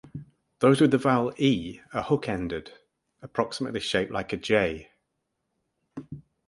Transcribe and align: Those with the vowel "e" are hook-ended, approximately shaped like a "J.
Those 0.61 0.81
with 0.81 0.89
the 0.89 0.97
vowel 0.97 1.31
"e" 1.37 1.79
are 1.93 2.01
hook-ended, 2.01 2.71
approximately 3.21 3.81
shaped 3.81 4.11
like 4.11 4.33
a 4.33 4.37
"J. 4.37 4.89